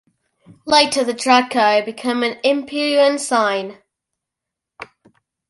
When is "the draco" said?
1.03-1.85